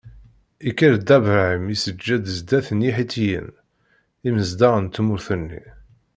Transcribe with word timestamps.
Ikker 0.69 0.93
Dda 1.01 1.17
Bṛahim 1.25 1.65
iseǧǧed 1.75 2.23
zdat 2.37 2.67
n 2.77 2.85
Iḥitiyen, 2.89 3.47
imezdaɣ 4.27 4.73
n 4.79 4.85
tmurt-nni. 4.87 5.63